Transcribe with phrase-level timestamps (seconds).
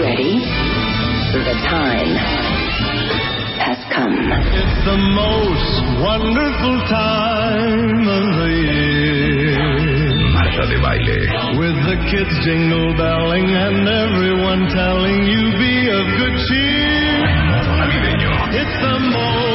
[0.00, 0.40] ready?
[1.30, 2.12] The time
[3.60, 4.16] has come.
[4.16, 9.60] It's the most wonderful time of the year.
[10.32, 11.20] Marta de baile.
[11.60, 16.80] With the kids jingle belling and everyone telling you be of good cheer.
[18.56, 19.49] It's the most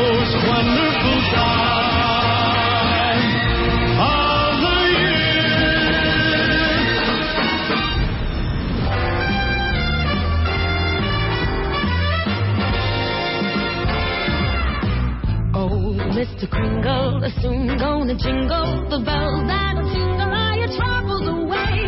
[16.25, 16.49] Mr.
[16.49, 21.85] Kringle is soon gonna jingle the bells that'll tingle all your troubles away.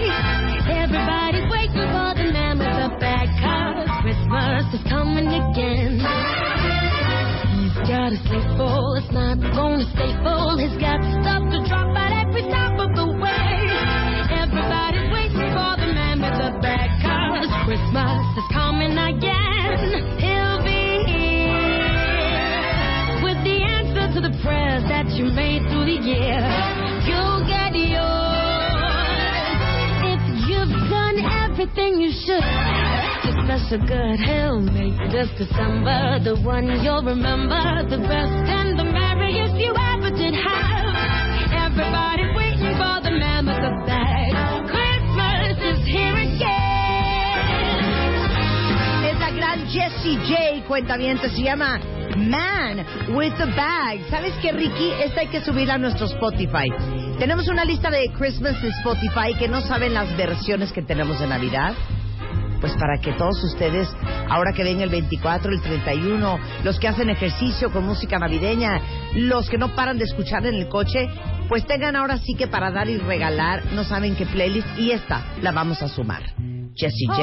[0.69, 5.97] Everybody's waiting for the man with the bag, cause Christmas is coming again.
[5.97, 10.53] He's got a sleigh full, it's not gonna stay full.
[10.61, 13.57] He's got stuff to drop at every stop of the way.
[14.37, 20.26] Everybody's waiting for the man with the bag, cause Christmas is coming again.
[24.17, 26.41] To the prayers that you made through the year.
[27.05, 28.01] You'll get yours
[30.09, 32.41] if you've done everything you should.
[32.41, 38.89] The special good he'll make this December the one you'll remember the best and the
[38.89, 41.69] merriest you ever did have.
[41.69, 44.33] Everybody's waiting for the man with the bag.
[44.65, 46.57] Christmas is here again.
[49.13, 52.85] Es gran Jessie J, cuentaviente, se llama Man
[53.15, 54.01] with the Bag.
[54.09, 54.91] ¿Sabes qué, Ricky?
[55.03, 56.69] Esta hay que subirla a nuestro Spotify.
[57.19, 61.27] Tenemos una lista de Christmas de Spotify que no saben las versiones que tenemos de
[61.27, 61.73] Navidad.
[62.59, 63.87] Pues para que todos ustedes,
[64.29, 68.81] ahora que ven el 24, el 31, los que hacen ejercicio con música navideña,
[69.13, 71.07] los que no paran de escuchar en el coche,
[71.47, 75.23] pues tengan ahora sí que para dar y regalar, no saben qué playlist, y esta
[75.41, 76.23] la vamos a sumar.
[76.75, 77.17] Jessie J.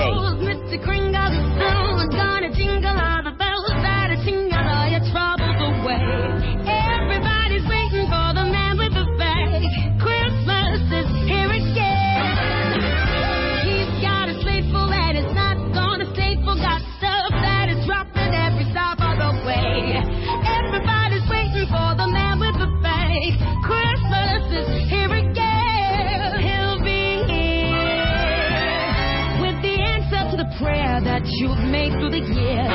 [31.36, 32.68] you've made through the year.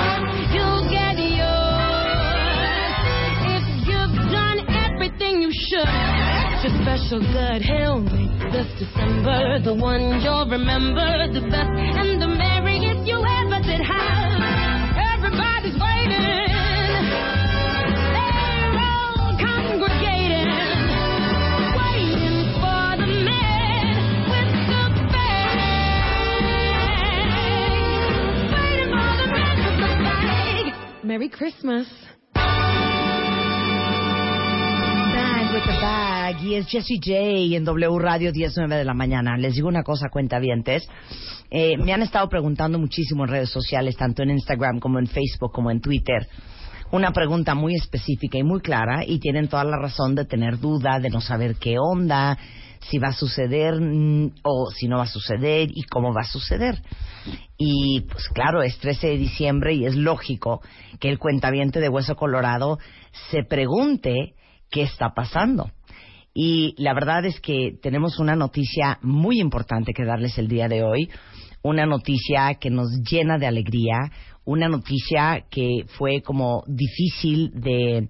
[0.51, 2.19] You'll get yours
[3.55, 5.87] if you've done everything you should.
[6.63, 12.27] Your special good he'll make this December the one you'll remember the best and the
[12.27, 14.41] merriest you ever did have.
[15.15, 16.48] Everybody's waiting.
[31.09, 31.87] Merry Christmas.
[35.51, 39.35] With the Bag y es Jessie J en W Radio 19 de la mañana.
[39.35, 40.87] Les digo una cosa, cuentavientes.
[41.49, 45.51] Eh, me han estado preguntando muchísimo en redes sociales, tanto en Instagram como en Facebook
[45.51, 46.27] como en Twitter.
[46.91, 50.99] Una pregunta muy específica y muy clara y tienen toda la razón de tener duda,
[50.99, 52.37] de no saber qué onda,
[52.81, 56.31] si va a suceder mm, o si no va a suceder y cómo va a
[56.31, 56.81] suceder.
[57.57, 60.61] Y pues claro, es 13 de diciembre y es lógico
[60.99, 62.79] que el cuentaviente de Hueso Colorado
[63.31, 64.33] se pregunte
[64.69, 65.71] qué está pasando.
[66.33, 70.83] Y la verdad es que tenemos una noticia muy importante que darles el día de
[70.83, 71.09] hoy,
[71.61, 74.11] una noticia que nos llena de alegría,
[74.45, 78.07] una noticia que fue como difícil de,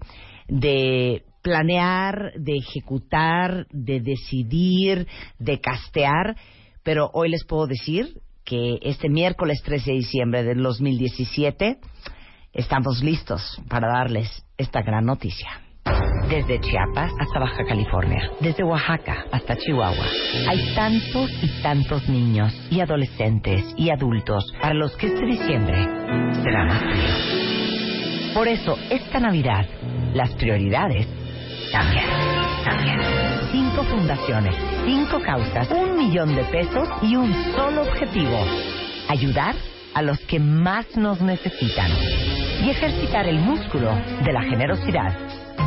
[0.48, 5.06] de planear, de ejecutar, de decidir,
[5.38, 6.36] de castear,
[6.82, 11.78] pero hoy les puedo decir que este miércoles 13 de diciembre del 2017
[12.52, 15.62] estamos listos para darles esta gran noticia.
[16.28, 20.06] Desde Chiapas hasta Baja California, desde Oaxaca hasta Chihuahua,
[20.48, 25.84] hay tantos y tantos niños y adolescentes y adultos para los que este diciembre
[26.42, 28.34] será más frío.
[28.34, 29.66] Por eso, esta Navidad,
[30.14, 31.08] las prioridades
[31.70, 32.06] cambian.
[32.64, 33.00] cambian.
[33.52, 38.38] Cinco fundaciones, cinco causas, un millón de pesos y un solo objetivo.
[39.08, 39.54] Ayudar
[39.94, 41.90] a los que más nos necesitan.
[42.62, 43.90] Y ejercitar el músculo
[44.24, 45.16] de la generosidad.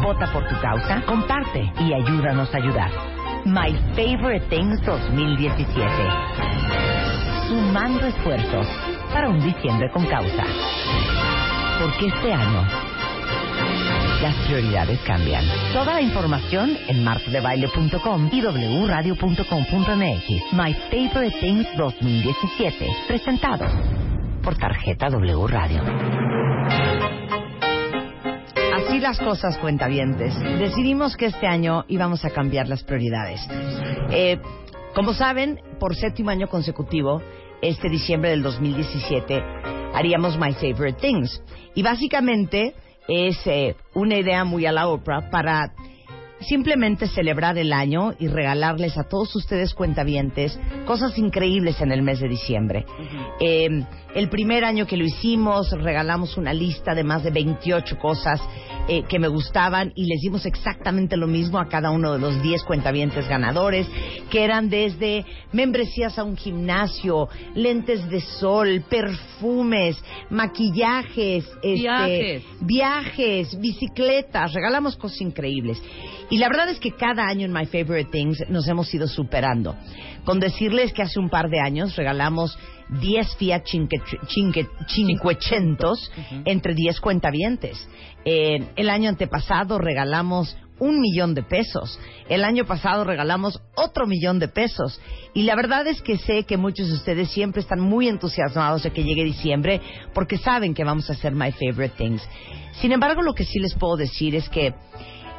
[0.02, 2.92] Vota por tu causa, comparte y ayúdanos a ayudar.
[3.46, 5.84] My Favorite Things 2017.
[7.50, 8.68] Sumando esfuerzos
[9.14, 10.44] para un diciembre con causa.
[11.80, 12.83] Porque este año
[14.24, 15.44] las prioridades cambian.
[15.74, 20.54] Toda la información en martodebaile.com y wradio.com.mx.
[20.54, 22.88] My Favorite Things 2017.
[23.06, 23.66] Presentado
[24.42, 25.84] por tarjeta W Radio.
[28.74, 30.40] Así las cosas, cuentavientes.
[30.40, 33.46] Decidimos que este año íbamos a cambiar las prioridades.
[34.10, 34.40] Eh,
[34.96, 37.22] como saben, por séptimo año consecutivo,
[37.62, 39.44] este diciembre del 2017,
[39.94, 41.44] haríamos My Favorite Things.
[41.76, 42.74] Y básicamente
[43.08, 45.74] es eh, una idea muy a la Oprah para
[46.40, 52.20] simplemente celebrar el año y regalarles a todos ustedes cuentavientes cosas increíbles en el mes
[52.20, 52.86] de diciembre.
[53.40, 58.42] Eh, el primer año que lo hicimos regalamos una lista de más de 28 cosas
[58.88, 62.42] eh, que me gustaban y les dimos exactamente lo mismo a cada uno de los
[62.44, 63.88] 10 cuentavientes ganadores,
[64.30, 69.98] que eran desde membresías a un gimnasio, lentes de sol, perfumes,
[70.30, 72.44] maquillajes, este, Viajes.
[72.60, 75.82] viajes, bicicletas, regalamos cosas increíbles.
[76.30, 79.76] Y la verdad es que cada año en My Favorite Things nos hemos ido superando.
[80.26, 82.58] Con decirles que hace un par de años regalamos
[82.90, 83.98] 10 Fiat Cinque,
[84.28, 86.12] Cinque- Cinquecentos
[86.46, 87.88] entre 10 cuentavientes.
[88.26, 92.00] Eh, el año antepasado regalamos un millón de pesos.
[92.28, 95.00] El año pasado regalamos otro millón de pesos.
[95.34, 98.92] Y la verdad es que sé que muchos de ustedes siempre están muy entusiasmados de
[98.92, 99.82] que llegue diciembre
[100.14, 102.22] porque saben que vamos a hacer My Favorite Things.
[102.82, 104.74] Sin embargo, lo que sí les puedo decir es que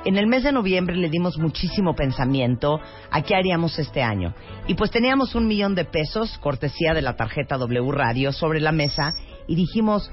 [0.05, 2.81] en el mes de noviembre le dimos muchísimo pensamiento
[3.11, 4.35] a qué haríamos este año.
[4.67, 8.73] Y pues teníamos un millón de pesos, cortesía de la tarjeta W Radio, sobre la
[8.73, 9.15] mesa
[9.47, 10.11] y dijimos,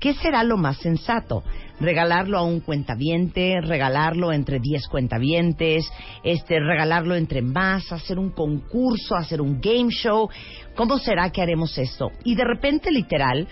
[0.00, 1.42] ¿qué será lo más sensato?
[1.80, 5.90] Regalarlo a un cuentaviente, regalarlo entre 10 cuentavientes,
[6.22, 10.28] este, regalarlo entre más, hacer un concurso, hacer un game show.
[10.76, 12.10] ¿Cómo será que haremos esto?
[12.24, 13.48] Y de repente, literal,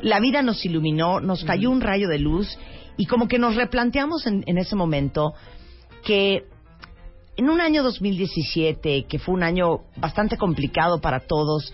[0.00, 2.58] la vida nos iluminó, nos cayó un rayo de luz
[2.96, 5.34] y como que nos replanteamos en, en ese momento
[6.04, 6.44] que
[7.36, 11.72] en un año 2017, que fue un año bastante complicado para todos,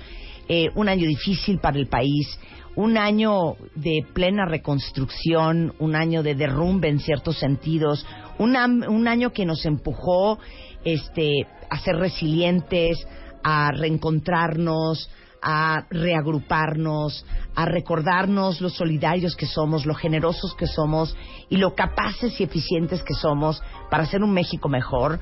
[0.48, 2.38] eh, un año difícil para el país,
[2.76, 8.06] un año de plena reconstrucción, un año de derrumbe en ciertos sentidos,
[8.38, 10.38] un, un año que nos empujó
[10.84, 12.96] este, a ser resilientes,
[13.42, 15.10] a reencontrarnos,
[15.42, 17.24] a reagruparnos,
[17.54, 21.16] a recordarnos lo solidarios que somos, lo generosos que somos
[21.48, 25.20] y lo capaces y eficientes que somos para hacer un México mejor,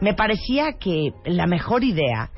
[0.00, 2.30] me parecía que la mejor idea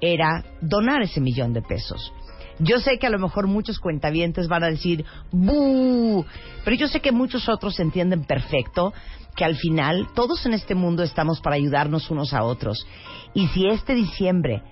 [0.00, 2.12] era donar ese millón de pesos.
[2.58, 6.24] Yo sé que a lo mejor muchos cuentavientes van a decir ¡bu!
[6.64, 8.92] Pero yo sé que muchos otros entienden perfecto
[9.34, 12.86] que al final todos en este mundo estamos para ayudarnos unos a otros.
[13.34, 14.62] Y si este diciembre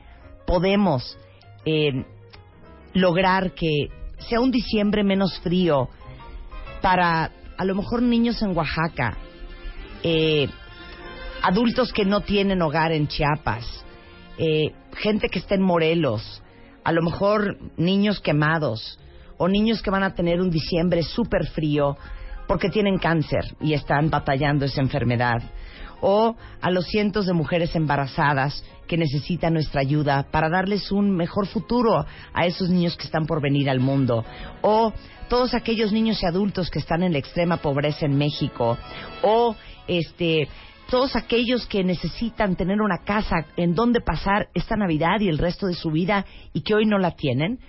[0.47, 1.19] podemos
[1.65, 2.05] eh,
[2.95, 3.89] lograr que
[4.29, 5.89] sea un diciembre menos frío
[6.81, 9.17] para a lo mejor niños en Oaxaca,
[10.03, 10.49] eh,
[11.43, 13.85] adultos que no tienen hogar en Chiapas,
[14.39, 16.43] eh, gente que está en Morelos,
[16.85, 18.99] a lo mejor niños quemados
[19.39, 21.97] o niños que van a tener un diciembre súper frío
[22.53, 25.43] porque tienen cáncer y están batallando esa enfermedad,
[26.03, 31.47] o a los cientos de mujeres embarazadas que necesitan nuestra ayuda para darles un mejor
[31.47, 32.05] futuro
[32.35, 34.23] a esos niños que están por venir al mundo,
[34.61, 34.93] o
[35.31, 38.77] todos aquellos niños y adultos que están en la extrema pobreza en México,
[39.23, 39.57] o
[39.89, 40.47] este
[40.91, 45.69] todos aquellos que necesitan tener una casa en donde pasar esta Navidad y el resto
[45.69, 47.61] de su vida y que hoy no la tienen,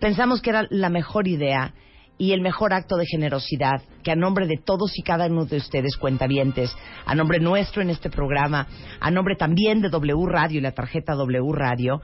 [0.00, 1.72] pensamos que era la mejor idea
[2.18, 5.56] y el mejor acto de generosidad que a nombre de todos y cada uno de
[5.56, 8.66] ustedes cuentavientes, a nombre nuestro en este programa,
[9.00, 12.02] a nombre también de W Radio y la tarjeta W Radio,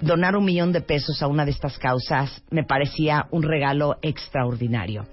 [0.00, 5.06] donar un millón de pesos a una de estas causas me parecía un regalo extraordinario.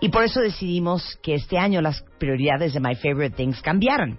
[0.00, 4.18] Y por eso decidimos que este año las prioridades de My Favorite Things cambiaran.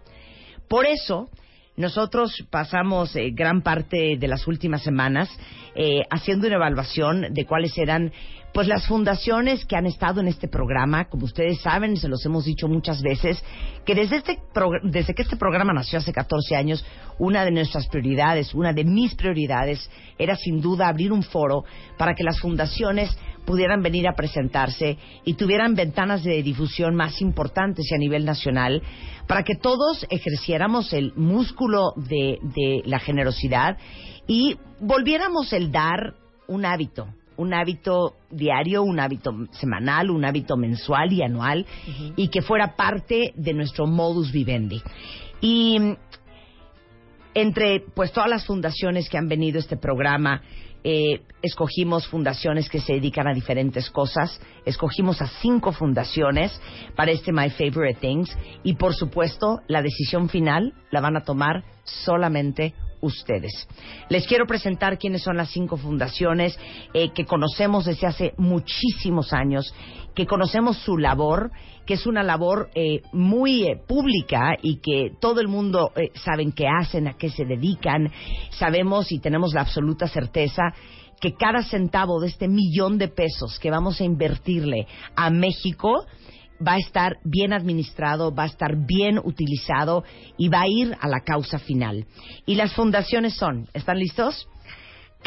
[0.67, 1.29] Por eso,
[1.75, 5.29] nosotros pasamos eh, gran parte de las últimas semanas
[5.75, 8.11] eh, haciendo una evaluación de cuáles eran
[8.57, 12.43] pues las fundaciones que han estado en este programa, como ustedes saben, se los hemos
[12.43, 13.39] dicho muchas veces,
[13.85, 14.39] que desde, este
[14.81, 16.83] desde que este programa nació hace 14 años,
[17.19, 19.87] una de nuestras prioridades, una de mis prioridades,
[20.17, 21.65] era sin duda abrir un foro
[21.99, 27.85] para que las fundaciones pudieran venir a presentarse y tuvieran ventanas de difusión más importantes
[27.91, 28.81] y a nivel nacional
[29.27, 33.77] para que todos ejerciéramos el músculo de, de la generosidad
[34.25, 36.15] y volviéramos el dar
[36.47, 37.05] un hábito,
[37.37, 41.65] un hábito diario, un hábito semanal, un hábito mensual y anual,
[42.15, 44.81] y que fuera parte de nuestro modus vivendi.
[45.39, 45.79] Y
[47.33, 50.41] entre pues todas las fundaciones que han venido a este programa,
[50.83, 54.39] eh, escogimos fundaciones que se dedican a diferentes cosas.
[54.65, 56.59] Escogimos a cinco fundaciones
[56.95, 58.35] para este My Favorite Things.
[58.63, 63.67] Y por supuesto, la decisión final la van a tomar solamente ustedes.
[64.09, 66.57] Les quiero presentar quiénes son las cinco fundaciones
[66.93, 69.73] eh, que conocemos desde hace muchísimos años,
[70.15, 71.51] que conocemos su labor,
[71.87, 76.51] que es una labor eh, muy eh, pública y que todo el mundo eh, saben
[76.51, 78.11] qué hacen, a qué se dedican.
[78.51, 80.73] Sabemos y tenemos la absoluta certeza
[81.21, 84.85] que cada centavo de este millón de pesos que vamos a invertirle
[85.15, 86.05] a México
[86.65, 90.03] va a estar bien administrado, va a estar bien utilizado
[90.37, 92.05] y va a ir a la causa final.
[92.45, 94.47] Y las fundaciones son, ¿están listos?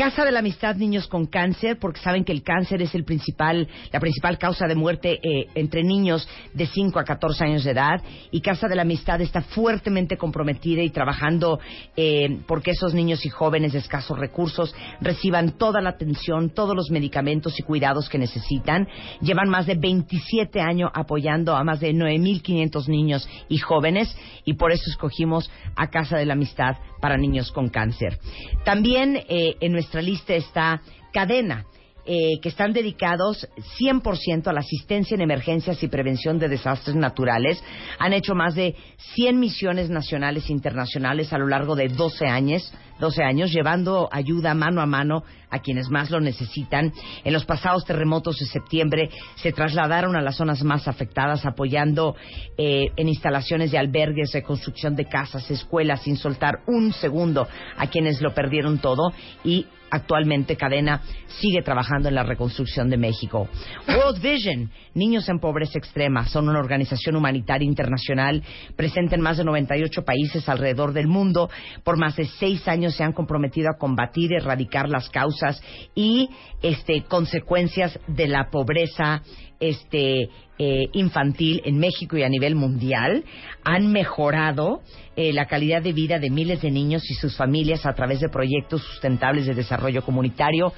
[0.00, 3.68] Casa de la Amistad Niños con Cáncer, porque saben que el cáncer es el principal,
[3.92, 8.00] la principal causa de muerte eh, entre niños de 5 a 14 años de edad.
[8.30, 11.60] Y Casa de la Amistad está fuertemente comprometida y trabajando
[11.98, 16.90] eh, porque esos niños y jóvenes de escasos recursos reciban toda la atención, todos los
[16.90, 18.88] medicamentos y cuidados que necesitan.
[19.20, 24.16] Llevan más de 27 años apoyando a más de 9.500 niños y jóvenes
[24.46, 28.18] y por eso escogimos a Casa de la Amistad para niños con cáncer.
[28.64, 30.80] También eh, en nuestra lista está
[31.12, 31.66] Cadena.
[32.06, 33.46] eh, que están dedicados
[33.78, 37.62] 100% a la asistencia en emergencias y prevención de desastres naturales.
[37.98, 38.74] Han hecho más de
[39.14, 44.54] 100 misiones nacionales e internacionales a lo largo de 12 años, 12 años, llevando ayuda
[44.54, 46.92] mano a mano a quienes más lo necesitan.
[47.22, 52.16] En los pasados terremotos de septiembre se trasladaron a las zonas más afectadas, apoyando
[52.56, 58.20] eh, en instalaciones de albergues, reconstrucción de casas, escuelas, sin soltar un segundo a quienes
[58.20, 59.12] lo perdieron todo
[59.44, 61.02] y actualmente Cadena
[61.40, 63.48] sigue trabajando en la reconstrucción de México.
[63.88, 68.42] World Vision, Niños en Pobreza Extrema, son una organización humanitaria internacional
[68.76, 71.50] presente en más de 98 países alrededor del mundo.
[71.84, 75.62] Por más de seis años se han comprometido a combatir, erradicar las causas
[75.94, 76.30] y
[76.62, 79.22] este, consecuencias de la pobreza
[79.60, 83.24] este, eh, infantil en México y a nivel mundial
[83.64, 84.80] han mejorado
[85.16, 88.28] eh, la calidad de vida de miles de niños y sus familias a través de
[88.28, 90.72] proyectos sustentables de desarrollo comunitario.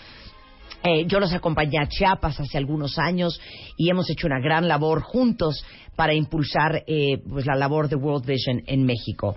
[0.84, 3.40] Eh, yo los acompañé a Chiapas hace algunos años
[3.76, 5.64] y hemos hecho una gran labor juntos
[5.96, 9.36] para impulsar eh, pues la labor de World Vision en México.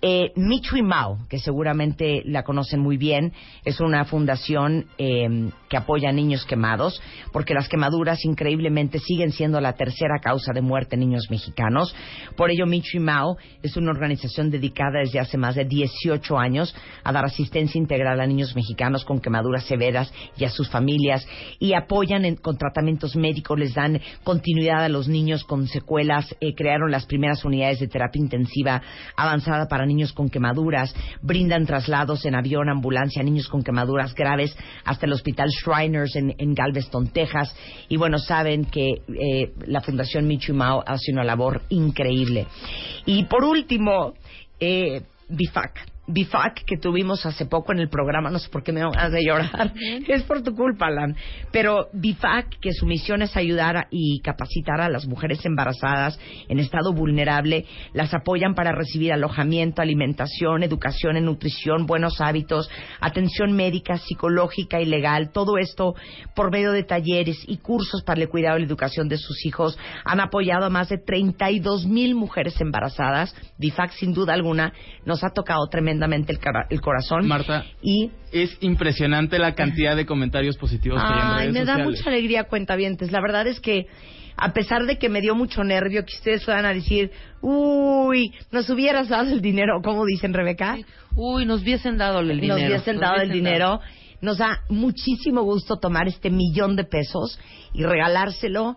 [0.00, 3.32] Eh, Mitri Mao, que seguramente la conocen muy bien,
[3.64, 9.60] es una fundación eh, que apoya a niños quemados, porque las quemaduras increíblemente siguen siendo
[9.60, 11.94] la tercera causa de muerte en niños mexicanos.
[12.36, 17.12] Por ello, Mitri Mao es una organización dedicada desde hace más de 18 años a
[17.12, 20.85] dar asistencia integral a niños mexicanos con quemaduras severas y a sus familias
[21.58, 26.54] y apoyan en- con tratamientos médicos, les dan continuidad a los niños con secuelas, eh,
[26.54, 28.82] crearon las primeras unidades de terapia intensiva
[29.16, 34.56] avanzada para niños con quemaduras, brindan traslados en avión, ambulancia a niños con quemaduras graves
[34.84, 37.54] hasta el Hospital Shriners en, Galveston, Texas.
[37.88, 42.46] Y bueno, saben que eh, la Fundación Michu Mao hace una labor increíble.
[43.04, 44.14] Y por último,
[44.60, 45.95] eh, BIFAC.
[46.08, 49.24] BIFAC que tuvimos hace poco en el programa, no sé por qué me van de
[49.24, 49.72] llorar,
[50.08, 51.16] es por tu culpa, Alan.
[51.50, 56.60] Pero BIFAC, que su misión es ayudar a- y capacitar a las mujeres embarazadas en
[56.60, 62.70] estado vulnerable, las apoyan para recibir alojamiento, alimentación, educación en nutrición, buenos hábitos,
[63.00, 65.96] atención médica, psicológica y legal, todo esto
[66.36, 69.76] por medio de talleres y cursos para el cuidado y la educación de sus hijos.
[70.04, 73.34] Han apoyado a más de 32 mil mujeres embarazadas.
[73.58, 74.72] BIFAC, sin duda alguna,
[75.04, 75.95] nos ha tocado tremendamente
[76.32, 77.26] el, cara- el corazón.
[77.26, 81.60] Marta, Y es impresionante la cantidad de comentarios positivos que hay en Ay, redes me
[81.60, 81.98] da sociales.
[81.98, 83.12] mucha alegría, cuentavientes.
[83.12, 83.86] La verdad es que,
[84.36, 87.10] a pesar de que me dio mucho nervio que ustedes fueran a decir,
[87.40, 90.76] uy, nos hubieras dado el dinero, como dicen Rebeca,
[91.14, 92.58] Uy, nos hubiesen dado el dinero.
[92.58, 93.80] nos hubiesen dado el hubiesen dinero.
[94.20, 97.38] Nos da muchísimo gusto tomar este millón de pesos
[97.74, 98.76] y regalárselo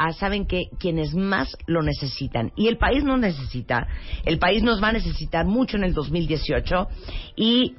[0.00, 2.52] a, ¿saben que Quienes más lo necesitan.
[2.56, 3.86] Y el país nos necesita.
[4.24, 6.88] El país nos va a necesitar mucho en el 2018.
[7.36, 7.74] Y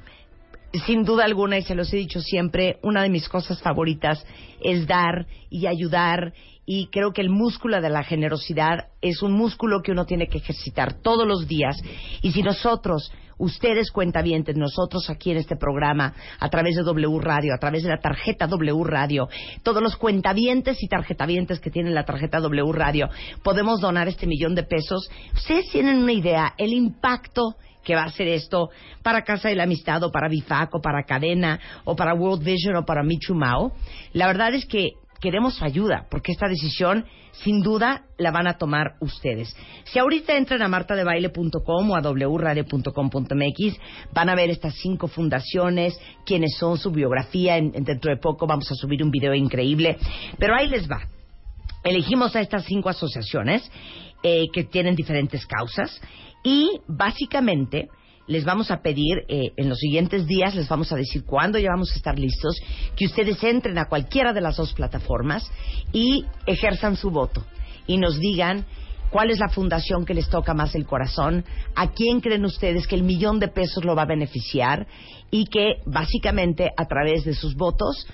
[0.86, 4.24] sin duda alguna, y se los he dicho siempre, una de mis cosas favoritas
[4.60, 6.32] es dar y ayudar.
[6.64, 10.38] Y creo que el músculo de la generosidad es un músculo que uno tiene que
[10.38, 11.76] ejercitar todos los días.
[12.22, 17.54] Y si nosotros ustedes cuentavientes, nosotros aquí en este programa, a través de W Radio,
[17.54, 19.28] a través de la tarjeta W Radio,
[19.62, 23.08] todos los cuentavientes y tarjetavientes que tienen la tarjeta W Radio,
[23.42, 25.08] podemos donar este millón de pesos.
[25.34, 28.70] Ustedes tienen una idea, el impacto que va a ser esto
[29.02, 32.76] para Casa de la Amistad o para Bifac o para Cadena o para World Vision
[32.76, 33.72] o para Michu Mao.
[34.12, 38.96] La verdad es que queremos ayuda, porque esta decisión, sin duda, la van a tomar
[39.00, 39.56] ustedes.
[39.84, 43.78] Si ahorita entran a martadebaile.com o a wradio.com.mx,
[44.12, 47.56] van a ver estas cinco fundaciones, quiénes son, su biografía.
[47.56, 49.96] En, en- dentro de poco vamos a subir un video increíble.
[50.38, 51.00] Pero ahí les va.
[51.84, 53.70] Elegimos a estas cinco asociaciones
[54.22, 56.00] eh, que tienen diferentes causas
[56.44, 57.88] y básicamente
[58.26, 61.70] les vamos a pedir eh, en los siguientes días, les vamos a decir cuándo ya
[61.70, 62.60] vamos a estar listos,
[62.96, 65.50] que ustedes entren a cualquiera de las dos plataformas
[65.92, 67.44] y ejerzan su voto
[67.86, 68.64] y nos digan
[69.10, 72.94] cuál es la fundación que les toca más el corazón, a quién creen ustedes que
[72.94, 74.86] el millón de pesos lo va a beneficiar
[75.30, 78.06] y que básicamente a través de sus votos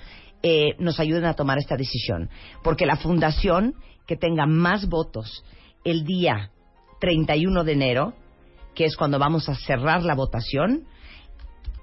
[0.43, 2.29] eh, nos ayuden a tomar esta decisión.
[2.63, 3.75] Porque la fundación
[4.07, 5.43] que tenga más votos
[5.83, 6.51] el día
[6.99, 8.13] 31 de enero,
[8.75, 10.85] que es cuando vamos a cerrar la votación,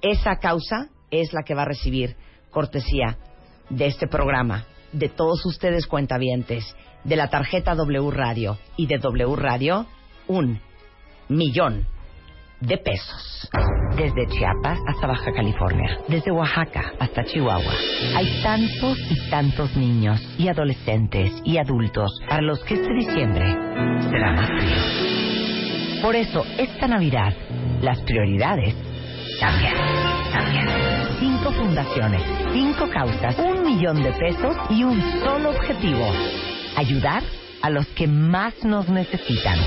[0.03, 2.17] esa causa es la que va a recibir
[2.51, 3.19] cortesía
[3.69, 6.75] de este programa, de todos ustedes cuentavientes,
[7.05, 9.87] de la tarjeta W Radio y de W Radio,
[10.27, 10.61] un
[11.29, 11.87] millón
[12.61, 13.49] de pesos.
[13.97, 17.75] Desde Chiapas hasta Baja California, desde Oaxaca hasta Chihuahua.
[18.17, 23.45] Hay tantos y tantos niños y adolescentes y adultos para los que este diciembre
[24.11, 25.36] será más frío.
[26.03, 27.33] Por eso, esta Navidad,
[27.81, 28.75] las prioridades
[29.41, 29.75] cambian.
[31.19, 32.23] Cinco fundaciones,
[32.53, 36.07] cinco causas, un millón de pesos y un solo objetivo.
[36.77, 37.23] Ayudar
[37.63, 39.59] a los que más nos necesitan.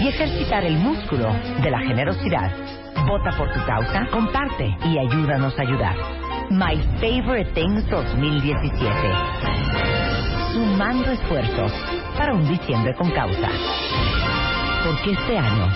[0.00, 2.50] Y ejercitar el músculo de la generosidad.
[3.06, 5.96] Vota por tu causa, comparte y ayúdanos a ayudar.
[6.50, 8.90] My Favorite Things 2017.
[10.52, 11.72] Sumando esfuerzos
[12.16, 13.50] para un diciembre con causa.
[14.86, 15.68] Porque este año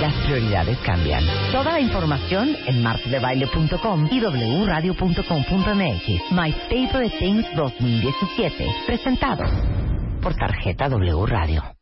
[0.00, 1.22] las prioridades cambian.
[1.52, 6.32] Toda la información en martadebaile.com y wradio.com.mx.
[6.32, 8.66] My Favorite Things 2017.
[8.86, 9.44] Presentado
[10.22, 11.79] por tarjeta W Radio.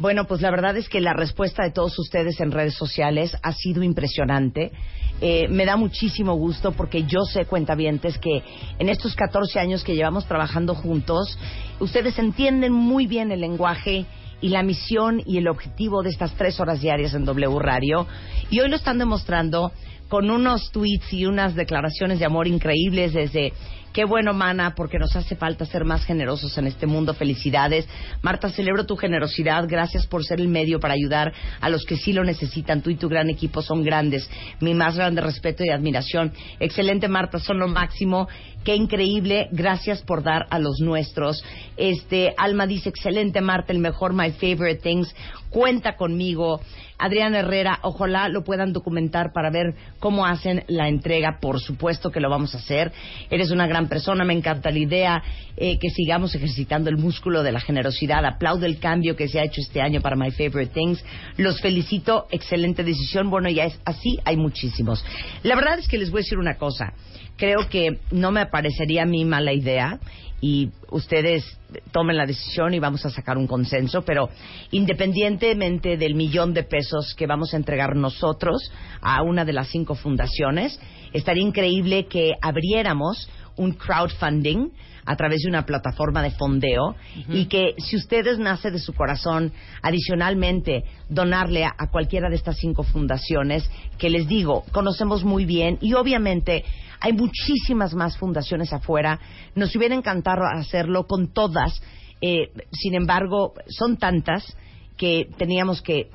[0.00, 3.52] Bueno, pues la verdad es que la respuesta de todos ustedes en redes sociales ha
[3.52, 4.72] sido impresionante.
[5.20, 8.42] Eh, me da muchísimo gusto porque yo sé, cuentavientes, que
[8.78, 11.38] en estos 14 años que llevamos trabajando juntos,
[11.80, 14.06] ustedes entienden muy bien el lenguaje
[14.40, 18.06] y la misión y el objetivo de estas tres horas diarias en W Radio.
[18.48, 19.70] Y hoy lo están demostrando
[20.08, 23.52] con unos tweets y unas declaraciones de amor increíbles desde
[23.92, 27.14] qué bueno, Mana, porque nos hace falta ser más generosos en este mundo.
[27.14, 27.88] Felicidades.
[28.22, 29.64] Marta, celebro tu generosidad.
[29.68, 32.82] Gracias por ser el medio para ayudar a los que sí lo necesitan.
[32.82, 34.28] Tú y tu gran equipo son grandes.
[34.60, 36.32] Mi más grande respeto y admiración.
[36.58, 38.28] Excelente, Marta, son lo máximo.
[38.64, 39.48] Qué increíble.
[39.52, 41.42] Gracias por dar a los nuestros.
[41.76, 45.14] Este, Alma dice, excelente, Marta, el mejor My Favorite Things.
[45.48, 46.60] Cuenta conmigo.
[46.98, 51.38] Adrián Herrera, ojalá lo puedan documentar para ver cómo hacen la entrega.
[51.40, 52.92] Por supuesto que lo vamos a hacer.
[53.30, 55.22] Eres una gran persona, me encanta la idea
[55.56, 58.24] eh, que sigamos ejercitando el músculo de la generosidad.
[58.24, 61.04] Aplaudo el cambio que se ha hecho este año para My Favorite Things.
[61.36, 63.30] Los felicito, excelente decisión.
[63.30, 65.04] Bueno, ya es así, hay muchísimos.
[65.42, 66.92] La verdad es que les voy a decir una cosa.
[67.36, 69.98] Creo que no me parecería a mí mala idea
[70.40, 71.44] y ustedes
[71.92, 74.30] tomen la decisión y vamos a sacar un consenso, pero
[74.70, 79.94] independientemente del millón de pesos que vamos a entregar nosotros a una de las cinco
[79.94, 80.80] fundaciones,
[81.12, 84.70] estaría increíble que abriéramos un crowdfunding
[85.04, 86.94] a través de una plataforma de fondeo
[87.28, 92.58] y que si ustedes nace de su corazón, adicionalmente donarle a, a cualquiera de estas
[92.58, 96.64] cinco fundaciones que les digo, conocemos muy bien y obviamente
[97.00, 99.18] hay muchísimas más fundaciones afuera.
[99.54, 101.82] Nos hubiera encantado hacerlo con todas,
[102.20, 104.56] eh, sin embargo, son tantas
[104.96, 106.10] que teníamos que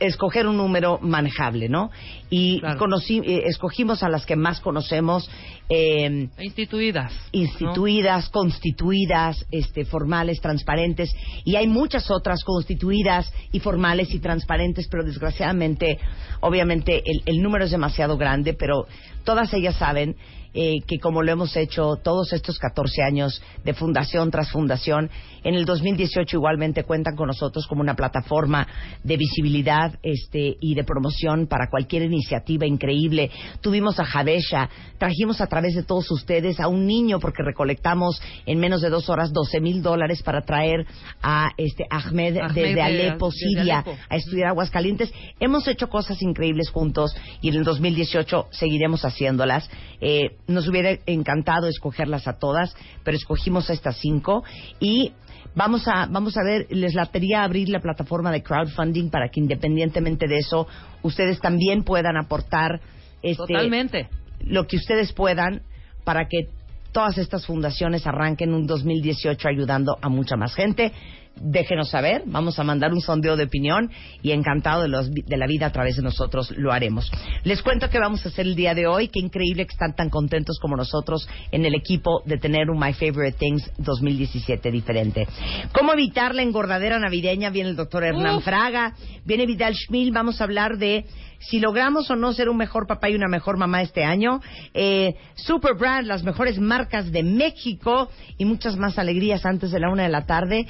[0.00, 1.90] escoger un número manejable, ¿no?
[2.30, 2.78] Y Claro.
[2.78, 5.30] conocí- eh, escogimos a las que más conocemos,
[5.68, 7.12] eh, Instituidas.
[7.12, 7.18] ¿no?
[7.40, 11.14] instituidas, constituidas, este, formales, transparentes,
[11.44, 15.98] y hay muchas otras constituidas y formales y transparentes, pero desgraciadamente,
[16.40, 18.86] obviamente, el, el número es demasiado grande, pero
[19.24, 20.16] todas ellas saben
[20.58, 25.10] eh, que como lo hemos hecho todos estos 14 años de fundación tras fundación,
[25.44, 28.66] en el 2018 igualmente cuentan con nosotros como una plataforma
[29.04, 33.30] de visibilidad este, y de promoción para cualquier iniciativa increíble.
[33.60, 38.58] Tuvimos a Jadesha, trajimos a través de todos ustedes a un niño porque recolectamos en
[38.58, 40.86] menos de dos horas 12 mil dólares para traer
[41.22, 43.98] a este Ahmed, Ahmed desde de- Alepo, desde Siria, Alepo.
[44.08, 45.12] a estudiar Aguascalientes.
[45.38, 49.68] Hemos hecho cosas increíbles juntos y en el 2018 seguiremos haciéndolas.
[50.00, 54.44] Eh, nos hubiera encantado escogerlas a todas, pero escogimos a estas cinco
[54.80, 55.12] y
[55.54, 60.26] vamos a vamos a ver les latería abrir la plataforma de crowdfunding para que independientemente
[60.28, 60.66] de eso
[61.02, 62.80] ustedes también puedan aportar
[63.22, 64.08] este Totalmente.
[64.40, 65.62] lo que ustedes puedan
[66.04, 66.48] para que
[66.92, 70.92] todas estas fundaciones arranquen un 2018 ayudando a mucha más gente.
[71.38, 73.90] Déjenos saber, vamos a mandar un sondeo de opinión
[74.22, 77.10] y encantado de, los- de la vida a través de nosotros lo haremos.
[77.44, 80.08] Les cuento que vamos a hacer el día de hoy, qué increíble que están tan
[80.08, 85.26] contentos como nosotros en el equipo de tener un My Favorite Things 2017 diferente.
[85.72, 87.50] ¿Cómo evitar la engordadera navideña?
[87.50, 88.44] Viene el doctor Hernán Uf.
[88.44, 88.94] Fraga,
[89.24, 91.04] viene Vidal Schmil, vamos a hablar de
[91.38, 94.40] si logramos o no ser un mejor papá y una mejor mamá este año,
[94.72, 99.90] eh, Super Brand, las mejores marcas de México y muchas más alegrías antes de la
[99.92, 100.66] una de la tarde,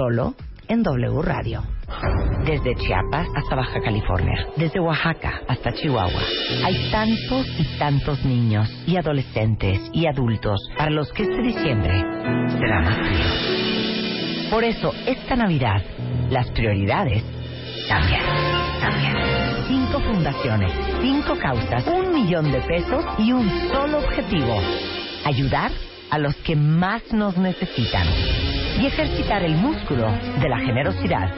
[0.00, 0.34] solo
[0.66, 1.62] en W Radio.
[2.46, 6.22] Desde Chiapas hasta Baja California, desde Oaxaca hasta Chihuahua.
[6.64, 12.02] Hay tantos y tantos niños y adolescentes y adultos para los que este diciembre
[12.48, 14.50] será más frío.
[14.50, 15.82] Por eso, esta Navidad,
[16.30, 17.22] las prioridades
[17.86, 18.24] cambian,
[18.80, 19.66] cambian.
[19.68, 24.62] Cinco fundaciones, cinco causas, un millón de pesos y un solo objetivo.
[25.26, 25.70] Ayudar
[26.08, 28.06] a los que más nos necesitan.
[28.80, 31.28] Y ejercitar el músculo de la generosidad.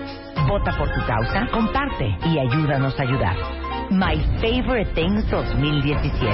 [0.47, 3.37] Vota por tu causa, comparte y ayúdanos a ayudar.
[3.91, 6.31] My Favorite Things 2017.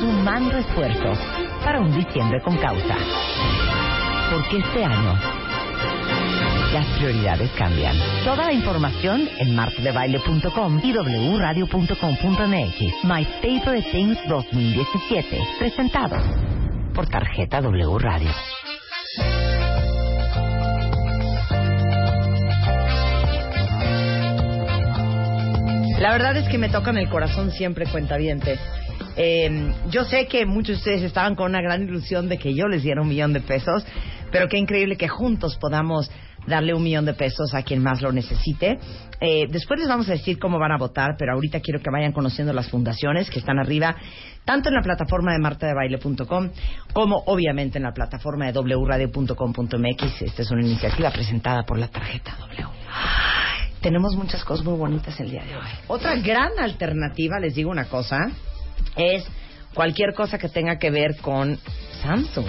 [0.00, 1.18] Sumando esfuerzos
[1.64, 2.94] para un diciembre con causa.
[4.30, 5.18] Porque este año
[6.74, 7.96] las prioridades cambian.
[8.24, 13.04] Toda la información en martadebaile.com y wradio.com.mx.
[13.04, 15.38] My Favorite Things 2017.
[15.58, 16.18] Presentado
[16.94, 18.28] por tarjeta W Radio.
[26.00, 28.60] La verdad es que me tocan el corazón siempre, cuentavientes.
[29.16, 32.68] Eh, yo sé que muchos de ustedes estaban con una gran ilusión de que yo
[32.68, 33.84] les diera un millón de pesos,
[34.30, 36.08] pero qué increíble que juntos podamos
[36.46, 38.78] darle un millón de pesos a quien más lo necesite.
[39.20, 42.12] Eh, después les vamos a decir cómo van a votar, pero ahorita quiero que vayan
[42.12, 43.96] conociendo las fundaciones que están arriba,
[44.44, 46.50] tanto en la plataforma de martadebaile.com
[46.92, 50.22] como obviamente en la plataforma de wradio.com.mx.
[50.22, 52.68] Esta es una iniciativa presentada por la tarjeta W.
[53.80, 55.68] Tenemos muchas cosas muy bonitas el día de hoy.
[55.86, 58.30] Otra gran alternativa, les digo una cosa,
[58.96, 59.24] es
[59.74, 61.58] cualquier cosa que tenga que ver con
[62.02, 62.46] Samsung.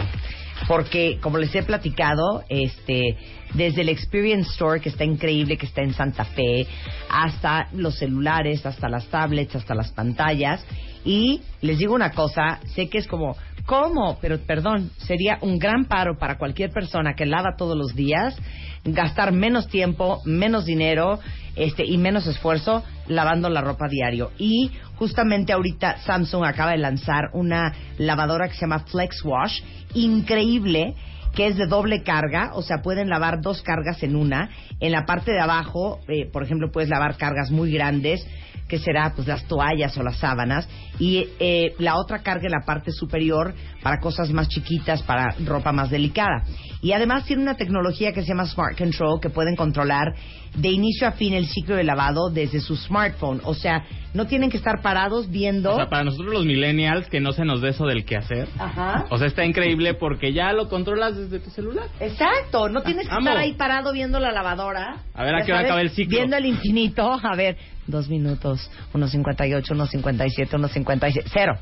[0.68, 3.18] Porque, como les he platicado, este,
[3.54, 6.68] desde el Experience Store, que está increíble, que está en Santa Fe,
[7.10, 10.66] hasta los celulares, hasta las tablets, hasta las pantallas.
[11.06, 13.38] Y les digo una cosa, sé que es como,
[13.70, 14.18] ¿cómo?
[14.20, 18.36] Pero perdón, sería un gran paro para cualquier persona que lava todos los días,
[18.84, 21.20] gastar menos tiempo, menos dinero
[21.56, 24.32] este, y menos esfuerzo lavando la ropa diario.
[24.40, 29.62] Y justamente ahorita Samsung acaba de lanzar una lavadora que se llama Flex Wash,
[29.94, 30.96] increíble
[31.36, 34.50] que es de doble carga, o sea, pueden lavar dos cargas en una.
[34.80, 38.26] En la parte de abajo, eh, por ejemplo, puedes lavar cargas muy grandes,
[38.70, 42.66] que será pues las toallas o las sábanas, y eh, la otra carga en la
[42.66, 46.44] parte superior para cosas más chiquitas, para ropa más delicada.
[46.82, 50.14] Y además tiene una tecnología que se llama Smart Control, que pueden controlar
[50.56, 53.42] de inicio a fin el ciclo de lavado desde su smartphone.
[53.44, 55.74] O sea, no tienen que estar parados viendo...
[55.74, 58.48] O sea, para nosotros los millennials, que no se nos dé eso del qué hacer.
[58.58, 59.06] Ajá.
[59.10, 61.88] O sea, está increíble porque ya lo controlas desde tu celular.
[62.00, 63.28] Exacto, no tienes que Amo.
[63.28, 65.04] estar ahí parado viendo la lavadora.
[65.14, 66.18] A ver, ¿a qué hora acaba el ciclo?
[66.18, 71.54] Viendo el infinito, a ver, dos minutos, unos 58, unos 57, unos 56, cero.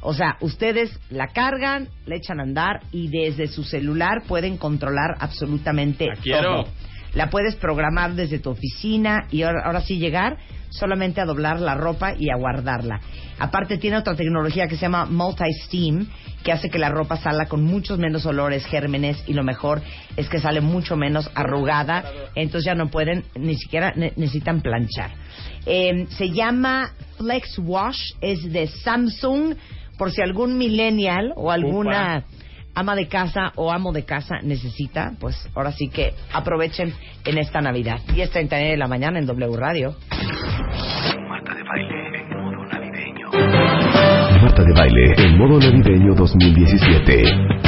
[0.00, 5.16] O sea, ustedes la cargan, la echan a andar y desde su celular pueden controlar
[5.20, 6.62] absolutamente La quiero.
[6.64, 6.72] todo.
[7.14, 10.36] La puedes programar desde tu oficina y ahora, ahora sí llegar
[10.70, 13.00] solamente a doblar la ropa y a guardarla.
[13.38, 16.06] Aparte tiene otra tecnología que se llama multi-steam,
[16.44, 19.80] que hace que la ropa salga con muchos menos olores, gérmenes y lo mejor
[20.16, 25.10] es que sale mucho menos arrugada, entonces ya no pueden, ni siquiera ne- necesitan planchar.
[25.64, 29.54] Eh, se llama Flex Wash, es de Samsung,
[29.98, 32.24] por si algún millennial o alguna
[32.74, 37.60] ama de casa o amo de casa necesita, pues ahora sí que aprovechen en esta
[37.60, 37.98] Navidad.
[38.06, 39.96] 10.39 de la mañana en W Radio.
[41.28, 43.30] Marta de baile en modo navideño.
[44.42, 47.67] Marta de Baile, el modo navideño 2017.